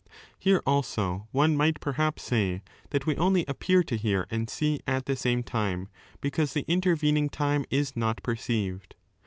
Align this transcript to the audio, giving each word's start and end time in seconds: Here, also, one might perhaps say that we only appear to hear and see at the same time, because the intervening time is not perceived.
Here, 0.39 0.63
also, 0.65 1.27
one 1.31 1.55
might 1.55 1.79
perhaps 1.79 2.23
say 2.23 2.63
that 2.89 3.05
we 3.05 3.15
only 3.17 3.45
appear 3.47 3.83
to 3.83 3.95
hear 3.97 4.25
and 4.31 4.49
see 4.49 4.79
at 4.87 5.05
the 5.05 5.15
same 5.15 5.43
time, 5.43 5.89
because 6.21 6.53
the 6.55 6.65
intervening 6.67 7.29
time 7.29 7.65
is 7.69 7.95
not 7.95 8.23
perceived. 8.23 8.95